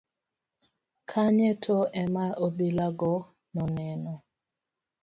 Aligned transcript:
kanye 1.09 1.49
to 1.63 1.75
ema 2.03 2.25
obila 2.45 2.87
go 2.99 3.13
noneno 3.55 4.13